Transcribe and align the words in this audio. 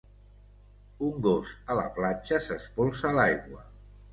Un 1.09 1.19
gos 1.27 1.51
a 1.73 1.77
la 1.81 1.85
platja 1.99 2.41
s'espolsa 2.47 3.17
l'aigua 3.19 3.63